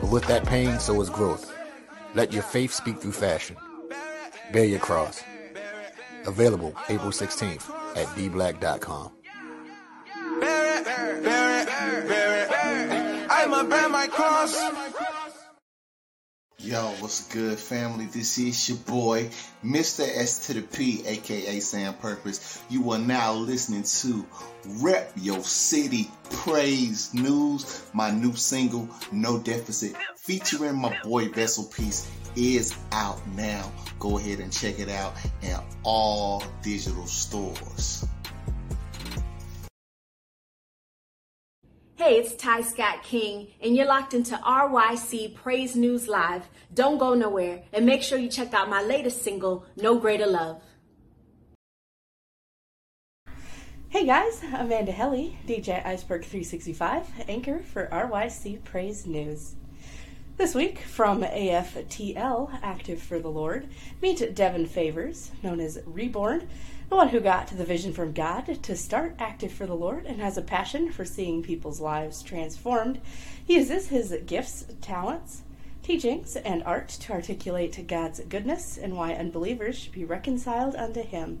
but 0.00 0.10
with 0.10 0.24
that 0.28 0.46
pain, 0.46 0.80
so 0.80 0.98
is 1.02 1.10
growth. 1.10 1.54
Let 2.14 2.32
your 2.32 2.42
faith 2.42 2.72
speak 2.72 2.98
through 3.02 3.12
fashion. 3.12 3.56
Bear 4.50 4.64
your 4.64 4.80
cross. 4.80 5.22
Available 6.26 6.74
April 6.88 7.10
16th 7.10 7.68
at 7.96 8.06
dblack.com. 8.16 9.10
Bear 10.40 10.78
it, 10.78 10.84
bear 10.86 11.16
it, 11.16 11.24
bear 11.24 11.60
it, 11.60 12.08
bear 12.08 12.44
it. 12.44 13.30
I'ma 13.30 13.62
bear 13.64 13.90
my 13.90 14.06
cross. 14.06 14.58
Yo, 16.70 16.94
what's 17.00 17.26
good, 17.26 17.58
family? 17.58 18.04
This 18.04 18.38
is 18.38 18.68
your 18.68 18.78
boy, 18.78 19.28
Mr. 19.64 20.02
S 20.02 20.46
to 20.46 20.54
the 20.54 20.62
P, 20.62 21.04
aka 21.04 21.58
Sam 21.58 21.94
Purpose. 21.94 22.62
You 22.70 22.92
are 22.92 22.98
now 23.00 23.32
listening 23.32 23.82
to 23.82 24.24
Rep 24.80 25.10
Your 25.16 25.42
City 25.42 26.08
Praise 26.30 27.12
News. 27.12 27.82
My 27.92 28.12
new 28.12 28.36
single, 28.36 28.88
No 29.10 29.40
Deficit, 29.40 29.96
featuring 30.14 30.76
my 30.76 30.96
boy 31.02 31.30
Vessel 31.30 31.64
Peace, 31.64 32.08
is 32.36 32.72
out 32.92 33.18
now. 33.34 33.72
Go 33.98 34.18
ahead 34.18 34.38
and 34.38 34.52
check 34.52 34.78
it 34.78 34.88
out 34.88 35.14
in 35.42 35.56
all 35.82 36.44
digital 36.62 37.06
stores. 37.06 38.06
Hey, 42.10 42.18
it's 42.18 42.34
Ty 42.34 42.62
Scott 42.62 43.04
King, 43.04 43.52
and 43.62 43.76
you're 43.76 43.86
locked 43.86 44.14
into 44.14 44.34
RYC 44.34 45.32
Praise 45.32 45.76
News 45.76 46.08
Live. 46.08 46.48
Don't 46.74 46.98
go 46.98 47.14
nowhere, 47.14 47.62
and 47.72 47.86
make 47.86 48.02
sure 48.02 48.18
you 48.18 48.28
check 48.28 48.52
out 48.52 48.68
my 48.68 48.82
latest 48.82 49.22
single, 49.22 49.64
No 49.76 49.96
Greater 49.96 50.26
Love. 50.26 50.60
Hey 53.90 54.04
guys, 54.04 54.42
Amanda 54.42 54.90
Helly, 54.90 55.38
DJ 55.46 55.86
Iceberg 55.86 56.22
365, 56.22 57.06
anchor 57.28 57.60
for 57.60 57.86
RYC 57.92 58.64
Praise 58.64 59.06
News. 59.06 59.54
This 60.36 60.52
week, 60.52 60.80
from 60.80 61.22
AFTL, 61.22 62.58
Active 62.60 63.00
for 63.00 63.20
the 63.20 63.30
Lord, 63.30 63.68
meet 64.02 64.34
Devin 64.34 64.66
Favors, 64.66 65.30
known 65.44 65.60
as 65.60 65.78
Reborn, 65.86 66.48
the 66.90 66.96
one 66.96 67.08
who 67.08 67.20
got 67.20 67.46
the 67.46 67.64
vision 67.64 67.92
from 67.92 68.12
God 68.12 68.60
to 68.64 68.76
start 68.76 69.14
Active 69.20 69.52
for 69.52 69.64
the 69.64 69.76
Lord 69.76 70.06
and 70.06 70.20
has 70.20 70.36
a 70.36 70.42
passion 70.42 70.90
for 70.90 71.04
seeing 71.04 71.40
people's 71.40 71.80
lives 71.80 72.20
transformed. 72.20 73.00
He 73.44 73.54
uses 73.54 73.88
his 73.88 74.12
gifts, 74.26 74.64
talents, 74.80 75.42
teachings, 75.84 76.34
and 76.34 76.64
art 76.64 76.88
to 76.88 77.12
articulate 77.12 77.86
God's 77.86 78.18
goodness 78.28 78.76
and 78.76 78.96
why 78.96 79.14
unbelievers 79.14 79.78
should 79.78 79.92
be 79.92 80.04
reconciled 80.04 80.74
unto 80.74 81.02
Him. 81.02 81.40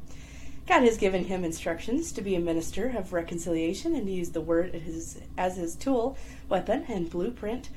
God 0.68 0.84
has 0.84 0.96
given 0.96 1.24
him 1.24 1.44
instructions 1.44 2.12
to 2.12 2.22
be 2.22 2.36
a 2.36 2.40
minister 2.40 2.86
of 2.96 3.12
reconciliation 3.12 3.96
and 3.96 4.06
to 4.06 4.12
use 4.12 4.30
the 4.30 4.40
word 4.40 4.72
his, 4.72 5.20
as 5.36 5.56
his 5.56 5.74
tool, 5.74 6.16
weapon, 6.48 6.84
and 6.86 7.10
blueprint. 7.10 7.70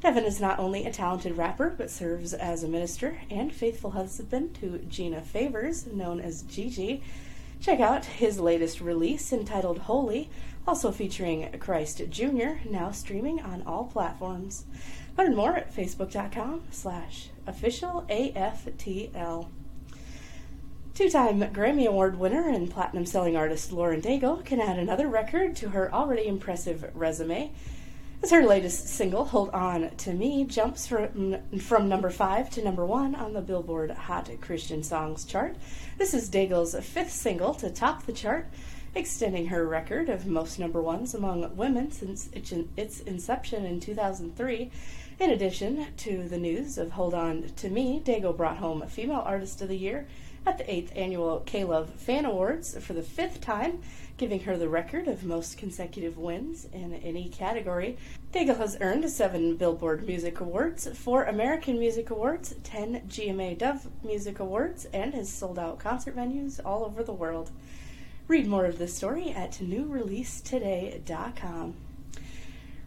Devin 0.00 0.24
is 0.24 0.40
not 0.40 0.58
only 0.58 0.84
a 0.84 0.92
talented 0.92 1.36
rapper, 1.36 1.74
but 1.76 1.90
serves 1.90 2.34
as 2.34 2.62
a 2.62 2.68
minister 2.68 3.18
and 3.30 3.52
faithful 3.52 3.92
husband 3.92 4.54
to 4.56 4.78
Gina 4.88 5.22
Favors, 5.22 5.86
known 5.86 6.20
as 6.20 6.42
Gigi. 6.42 7.02
Check 7.60 7.80
out 7.80 8.04
his 8.04 8.38
latest 8.38 8.80
release 8.80 9.32
entitled 9.32 9.78
Holy, 9.80 10.28
also 10.66 10.92
featuring 10.92 11.50
Christ 11.58 12.02
Jr., 12.10 12.60
now 12.68 12.90
streaming 12.90 13.40
on 13.40 13.62
all 13.66 13.84
platforms. 13.84 14.66
Learn 15.16 15.34
more 15.34 15.56
at 15.56 15.74
facebook.com 15.74 16.64
slash 16.70 17.30
official 17.46 18.04
AFTL. 18.10 19.48
Two 20.94 21.10
time 21.10 21.40
Grammy 21.40 21.86
Award 21.86 22.18
winner 22.18 22.48
and 22.48 22.70
platinum 22.70 23.06
selling 23.06 23.36
artist 23.36 23.72
Lauren 23.72 24.02
Daigle 24.02 24.44
can 24.44 24.60
add 24.60 24.78
another 24.78 25.08
record 25.08 25.56
to 25.56 25.70
her 25.70 25.92
already 25.92 26.26
impressive 26.26 26.90
resume. 26.94 27.52
As 28.22 28.30
her 28.30 28.42
latest 28.42 28.88
single, 28.88 29.26
Hold 29.26 29.50
On 29.50 29.90
to 29.98 30.12
Me, 30.12 30.44
jumps 30.44 30.86
from, 30.86 31.36
from 31.60 31.88
number 31.88 32.10
5 32.10 32.50
to 32.50 32.64
number 32.64 32.84
1 32.84 33.14
on 33.14 33.34
the 33.34 33.40
Billboard 33.42 33.90
Hot 33.90 34.28
Christian 34.40 34.82
Songs 34.82 35.24
chart. 35.24 35.54
This 35.98 36.14
is 36.14 36.30
Daigle's 36.30 36.74
fifth 36.84 37.12
single 37.12 37.54
to 37.54 37.70
top 37.70 38.04
the 38.04 38.12
chart, 38.12 38.46
extending 38.94 39.46
her 39.48 39.68
record 39.68 40.08
of 40.08 40.26
most 40.26 40.58
number 40.58 40.80
ones 40.80 41.14
among 41.14 41.54
women 41.56 41.92
since 41.92 42.30
its 42.32 43.00
inception 43.00 43.66
in 43.66 43.80
2003. 43.80 44.70
In 45.20 45.30
addition 45.30 45.86
to 45.98 46.26
the 46.26 46.38
news 46.38 46.78
of 46.78 46.92
Hold 46.92 47.14
On 47.14 47.44
to 47.56 47.68
Me, 47.68 48.02
Daigle 48.04 48.36
brought 48.36 48.56
home 48.56 48.82
Female 48.88 49.22
Artist 49.24 49.60
of 49.60 49.68
the 49.68 49.78
Year 49.78 50.06
at 50.46 50.58
the 50.58 50.64
8th 50.64 50.96
annual 50.96 51.42
K-Love 51.44 51.90
Fan 51.90 52.24
Awards 52.24 52.78
for 52.78 52.92
the 52.92 53.02
fifth 53.02 53.40
time, 53.40 53.82
giving 54.16 54.38
her 54.40 54.56
the 54.56 54.68
record 54.68 55.08
of 55.08 55.24
most 55.24 55.58
consecutive 55.58 56.16
wins 56.16 56.68
in 56.72 56.94
any 56.94 57.28
category. 57.28 57.98
Daigle 58.32 58.58
has 58.58 58.78
earned 58.80 59.10
seven 59.10 59.56
Billboard 59.56 60.06
Music 60.06 60.38
Awards, 60.40 60.86
four 60.96 61.24
American 61.24 61.76
Music 61.78 62.10
Awards, 62.10 62.54
10 62.62 63.08
GMA 63.08 63.58
Dove 63.58 63.88
Music 64.04 64.38
Awards, 64.38 64.84
and 64.92 65.12
has 65.14 65.32
sold 65.32 65.58
out 65.58 65.80
concert 65.80 66.14
venues 66.16 66.60
all 66.64 66.84
over 66.84 67.02
the 67.02 67.12
world. 67.12 67.50
Read 68.28 68.46
more 68.46 68.64
of 68.64 68.78
this 68.78 68.94
story 68.94 69.30
at 69.30 69.52
newreleasetoday.com. 69.52 71.74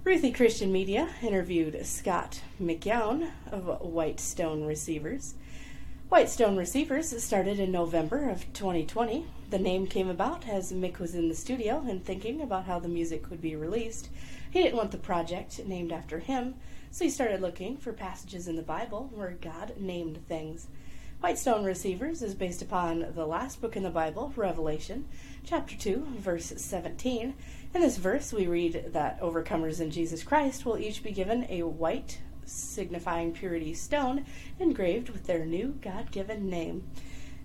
Ruthie 0.03 0.31
Christian 0.31 0.71
Media 0.71 1.09
interviewed 1.21 1.85
Scott 1.85 2.41
McGowan 2.61 3.31
of 3.51 3.81
Whitestone 3.81 4.65
Receivers. 4.65 5.35
Whitestone 6.09 6.57
Receivers 6.57 7.23
started 7.23 7.59
in 7.59 7.71
November 7.71 8.31
of 8.31 8.51
2020. 8.53 9.27
The 9.51 9.59
name 9.59 9.85
came 9.85 10.09
about 10.09 10.47
as 10.47 10.73
Mick 10.73 10.97
was 10.97 11.13
in 11.13 11.29
the 11.29 11.35
studio 11.35 11.85
and 11.87 12.03
thinking 12.03 12.41
about 12.41 12.65
how 12.65 12.79
the 12.79 12.87
music 12.87 13.29
would 13.29 13.43
be 13.43 13.55
released. 13.55 14.09
He 14.49 14.63
didn't 14.63 14.75
want 14.75 14.89
the 14.89 14.97
project 14.97 15.63
named 15.67 15.91
after 15.91 16.17
him, 16.17 16.55
so 16.89 17.03
he 17.03 17.11
started 17.11 17.41
looking 17.41 17.77
for 17.77 17.93
passages 17.93 18.47
in 18.47 18.55
the 18.55 18.63
Bible 18.63 19.11
where 19.13 19.37
God 19.39 19.73
named 19.77 20.27
things. 20.27 20.65
Whitestone 21.21 21.63
Receivers 21.63 22.23
is 22.23 22.33
based 22.33 22.63
upon 22.63 23.13
the 23.13 23.27
last 23.27 23.61
book 23.61 23.75
in 23.75 23.83
the 23.83 23.91
Bible, 23.91 24.33
Revelation, 24.35 25.07
chapter 25.45 25.77
2, 25.77 26.07
verse 26.17 26.51
17. 26.57 27.35
In 27.75 27.81
this 27.81 27.97
verse, 27.97 28.33
we 28.33 28.47
read 28.47 28.93
that 28.93 29.21
overcomers 29.21 29.79
in 29.79 29.91
Jesus 29.91 30.23
Christ 30.23 30.65
will 30.65 30.79
each 30.79 31.03
be 31.03 31.11
given 31.11 31.45
a 31.49 31.61
white, 31.61 32.17
signifying 32.51 33.31
purity 33.31 33.73
stone 33.73 34.25
engraved 34.59 35.09
with 35.09 35.25
their 35.25 35.45
new 35.45 35.77
God 35.81 36.11
given 36.11 36.49
name. 36.49 36.83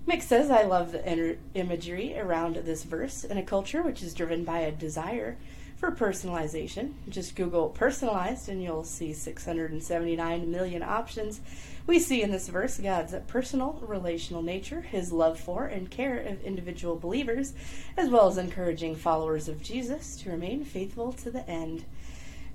Mick 0.06 0.22
says, 0.22 0.50
I 0.50 0.64
love 0.64 0.92
the 0.92 1.38
imagery 1.54 2.18
around 2.18 2.56
this 2.56 2.84
verse 2.84 3.24
in 3.24 3.38
a 3.38 3.42
culture 3.42 3.82
which 3.82 4.02
is 4.02 4.12
driven 4.12 4.44
by 4.44 4.58
a 4.58 4.70
desire 4.70 5.38
for 5.76 5.90
personalization. 5.92 6.92
Just 7.08 7.36
Google 7.36 7.70
personalized 7.70 8.48
and 8.48 8.62
you'll 8.62 8.84
see 8.84 9.12
679 9.12 10.50
million 10.50 10.82
options. 10.82 11.40
We 11.86 11.98
see 11.98 12.22
in 12.22 12.30
this 12.30 12.48
verse 12.48 12.78
God's 12.78 13.14
personal, 13.26 13.82
relational 13.86 14.42
nature, 14.42 14.82
his 14.82 15.12
love 15.12 15.38
for 15.38 15.66
and 15.66 15.90
care 15.90 16.18
of 16.18 16.42
individual 16.42 16.96
believers, 16.96 17.52
as 17.96 18.08
well 18.08 18.28
as 18.28 18.38
encouraging 18.38 18.96
followers 18.96 19.48
of 19.48 19.62
Jesus 19.62 20.16
to 20.18 20.30
remain 20.30 20.64
faithful 20.64 21.12
to 21.14 21.30
the 21.30 21.48
end. 21.48 21.84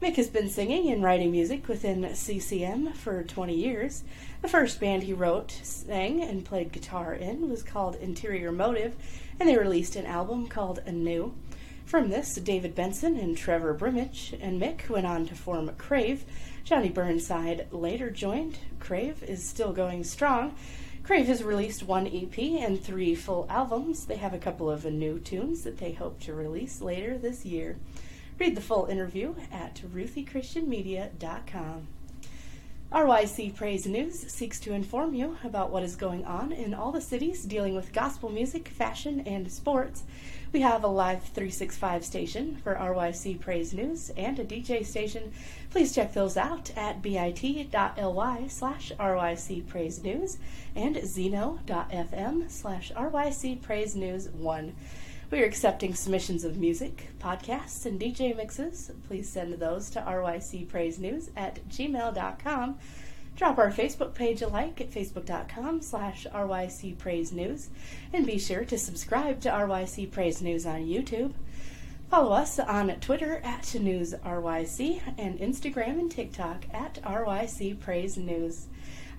Mick 0.02 0.16
has 0.16 0.30
been 0.30 0.50
singing 0.50 0.90
and 0.90 1.04
writing 1.04 1.30
music 1.30 1.68
within 1.68 2.16
CCM 2.16 2.94
for 2.94 3.22
20 3.22 3.54
years. 3.54 4.06
The 4.42 4.48
first 4.48 4.80
band 4.80 5.04
he 5.04 5.12
wrote, 5.12 5.52
sang, 5.52 6.24
and 6.24 6.46
played 6.46 6.72
guitar 6.72 7.14
in 7.14 7.50
was 7.50 7.64
called 7.64 7.98
Interior 7.98 8.50
Motive, 8.50 8.96
and 9.38 9.50
they 9.50 9.58
released 9.58 9.98
an 9.98 10.06
album 10.06 10.48
called 10.48 10.82
Anew. 10.86 11.34
From 11.86 12.10
this, 12.10 12.34
David 12.36 12.76
Benson 12.76 13.18
and 13.18 13.38
Trevor 13.38 13.74
Brimich 13.74 14.38
and 14.40 14.62
Mick 14.62 14.88
went 14.88 15.06
on 15.06 15.26
to 15.26 15.36
form 15.36 15.70
Crave. 15.78 16.24
Johnny 16.64 16.90
Burnside 16.90 17.68
later 17.70 18.10
joined. 18.10 18.60
Crave 18.80 19.22
is 19.24 19.44
still 19.44 19.74
going 19.74 20.06
strong. 20.06 20.56
Crave 21.04 21.28
has 21.28 21.44
released 21.44 21.84
one 21.84 22.08
EP 22.08 22.40
and 22.40 22.82
three 22.82 23.16
full 23.16 23.46
albums. 23.50 24.06
They 24.06 24.16
have 24.16 24.34
a 24.34 24.40
couple 24.40 24.70
of 24.70 24.86
new 24.86 25.20
tunes 25.20 25.64
that 25.64 25.80
they 25.80 25.92
hope 25.92 26.22
to 26.22 26.34
release 26.34 26.80
later 26.80 27.18
this 27.18 27.44
year. 27.44 27.76
Read 28.40 28.56
the 28.56 28.62
full 28.62 28.86
interview 28.86 29.36
at 29.52 29.82
RuthieChristianMedia.com. 29.94 31.88
RYC 32.90 33.54
Praise 33.54 33.86
News 33.86 34.32
seeks 34.32 34.62
to 34.62 34.74
inform 34.74 35.14
you 35.14 35.38
about 35.44 35.72
what 35.72 35.84
is 35.84 35.98
going 35.98 36.24
on 36.24 36.54
in 36.54 36.74
all 36.74 36.94
the 36.94 37.02
cities 37.02 37.44
dealing 37.44 37.76
with 37.76 37.92
gospel 37.92 38.30
music, 38.30 38.70
fashion, 38.70 39.20
and 39.28 39.52
sports. 39.52 40.04
We 40.54 40.62
have 40.62 40.84
a 40.86 40.88
live 40.88 41.22
365 41.24 42.06
station 42.06 42.56
for 42.64 42.76
RYC 42.76 43.42
Praise 43.42 43.74
News 43.74 44.10
and 44.18 44.40
a 44.40 44.46
DJ 44.46 44.86
station. 44.86 45.34
Please 45.70 45.94
check 45.94 46.14
those 46.14 46.38
out 46.38 46.72
at 46.78 47.02
bit.ly 47.02 48.48
slash 48.48 48.92
RYC 48.98 49.68
Praise 49.68 50.02
News 50.02 50.38
and 50.76 50.96
zeno.fm 51.06 52.50
slash 52.50 52.92
RYC 52.94 53.62
Praise 53.62 53.96
News 53.96 54.30
1. 54.30 54.76
We 55.32 55.44
are 55.44 55.46
accepting 55.46 55.94
submissions 55.94 56.44
of 56.44 56.58
music, 56.58 57.10
podcasts, 57.20 57.86
and 57.86 58.02
DJ 58.02 58.36
mixes. 58.36 58.90
Please 59.08 59.30
send 59.30 59.54
those 59.54 59.92
to 59.92 60.02
rycpraisenews 60.02 61.30
at 61.38 61.70
gmail.com. 61.70 62.80
Drop 63.36 63.58
our 63.60 63.72
Facebook 63.72 64.16
page 64.16 64.42
a 64.42 64.48
like 64.48 64.82
at 64.82 64.90
facebook.com 64.90 65.84
slash 65.84 66.26
rycpraisenews. 66.34 67.68
And 68.12 68.26
be 68.26 68.40
sure 68.40 68.66
to 68.66 68.78
subscribe 68.80 69.40
to 69.42 69.50
RYC 69.50 70.10
Praise 70.10 70.42
News 70.42 70.66
on 70.66 70.88
YouTube. 70.88 71.34
Follow 72.10 72.32
us 72.32 72.58
on 72.58 72.90
Twitter 73.00 73.40
at 73.44 73.62
NewsRYC 73.62 75.14
and 75.20 75.38
Instagram 75.38 76.00
and 76.00 76.10
TikTok 76.10 76.66
at 76.74 76.96
RYC 77.04 77.80
Praise 77.80 78.18
News. 78.18 78.66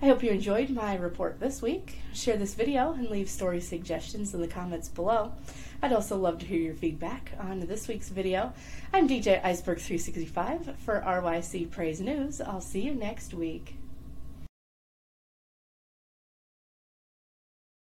I 0.01 0.07
hope 0.07 0.23
you 0.23 0.31
enjoyed 0.31 0.71
my 0.71 0.95
report 0.95 1.39
this 1.39 1.61
week. 1.61 1.99
Share 2.11 2.35
this 2.35 2.55
video 2.55 2.91
and 2.91 3.07
leave 3.09 3.29
story 3.29 3.61
suggestions 3.61 4.33
in 4.33 4.41
the 4.41 4.47
comments 4.47 4.89
below. 4.89 5.31
I'd 5.83 5.93
also 5.93 6.15
love 6.15 6.37
to 6.39 6.45
hear 6.45 6.59
your 6.59 6.75
feedback 6.75 7.31
on 7.39 7.61
this 7.61 7.87
week's 7.87 8.09
video. 8.09 8.53
I'm 8.93 9.09
DJ 9.09 9.41
Iceberg365 9.41 10.75
for 10.77 11.01
RYC 11.01 11.71
Praise 11.71 11.99
News. 11.99 12.39
I'll 12.39 12.61
see 12.61 12.81
you 12.81 12.93
next 12.93 13.33
week. 13.33 13.80